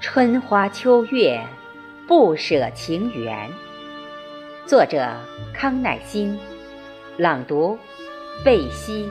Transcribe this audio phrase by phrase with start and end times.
[0.00, 1.44] 春花秋月，
[2.06, 3.50] 不舍情缘。
[4.64, 5.12] 作者：
[5.52, 6.38] 康乃馨，
[7.16, 7.76] 朗读：
[8.44, 9.08] 贝西。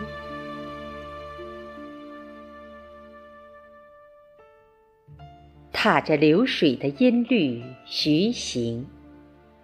[5.74, 8.88] 踏着流水的音律徐行，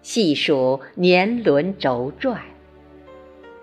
[0.02, 2.42] 细数年轮轴转，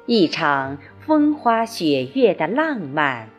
[0.08, 3.30] 一场风花雪月的浪漫，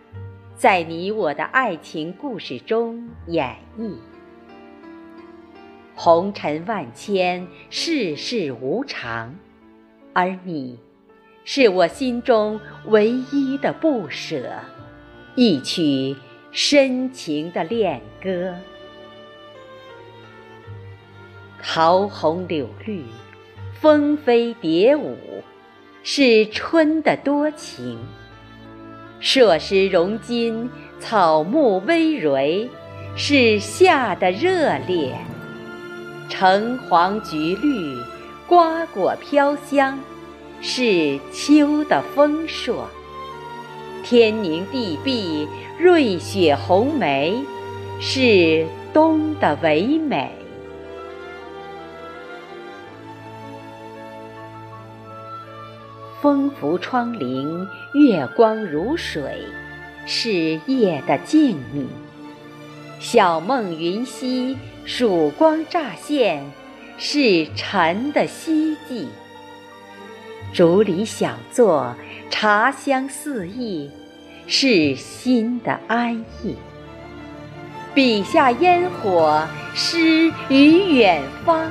[0.55, 3.97] 在你我的爱情故事中演绎。
[6.05, 9.37] 红尘万千，世事无常，
[10.13, 10.77] 而你，
[11.45, 14.51] 是我心中唯一的不舍，
[15.37, 16.17] 一曲
[16.51, 18.53] 深情的恋歌。
[21.63, 23.05] 桃红柳绿，
[23.81, 25.17] 蜂飞蝶舞，
[26.03, 27.97] 是春的多情；
[29.21, 32.69] 硕施荣金，草木葳蕤，
[33.15, 35.15] 是夏的热烈。
[36.33, 37.95] 橙黄橘绿，
[38.47, 39.99] 瓜果飘香，
[40.63, 42.87] 是秋的丰硕；
[44.03, 45.47] 天凝地碧，
[45.79, 47.45] 瑞雪红梅，
[48.01, 50.33] 是冬的唯美。
[56.23, 59.45] 风拂窗棂，月光如水，
[60.07, 61.85] 是夜的静谧；
[63.03, 64.57] 晓梦云溪。
[64.85, 66.45] 曙光乍现，
[66.99, 69.07] 是晨的希冀；
[70.53, 71.95] 竹篱小坐，
[72.31, 73.89] 茶香四溢，
[74.49, 76.57] 是心的安逸。
[77.95, 81.71] 笔下烟火，诗与远方，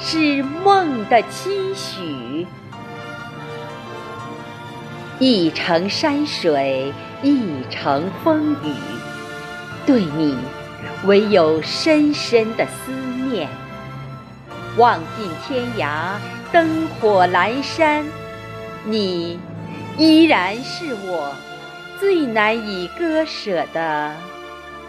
[0.00, 2.46] 是梦的期许。
[5.20, 8.74] 一程山水，一程风雨，
[9.86, 10.36] 对你。
[11.04, 12.92] 唯有深深的思
[13.30, 13.48] 念，
[14.76, 16.14] 望尽天涯，
[16.52, 18.04] 灯火阑珊，
[18.84, 19.38] 你
[19.96, 21.34] 依然是我
[21.98, 24.14] 最难以割舍的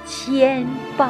[0.06, 0.66] 牵
[0.98, 1.10] 绊。